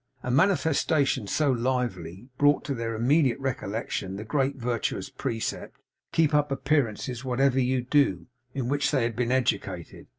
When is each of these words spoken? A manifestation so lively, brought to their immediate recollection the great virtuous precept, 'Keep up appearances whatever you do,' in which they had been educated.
A 0.23 0.31
manifestation 0.31 1.27
so 1.27 1.51
lively, 1.51 2.29
brought 2.39 2.65
to 2.65 2.73
their 2.73 2.95
immediate 2.95 3.37
recollection 3.39 4.15
the 4.15 4.23
great 4.23 4.55
virtuous 4.55 5.11
precept, 5.11 5.77
'Keep 6.11 6.33
up 6.33 6.51
appearances 6.51 7.23
whatever 7.23 7.59
you 7.59 7.83
do,' 7.83 8.25
in 8.55 8.67
which 8.67 8.89
they 8.89 9.03
had 9.03 9.15
been 9.15 9.31
educated. 9.31 10.07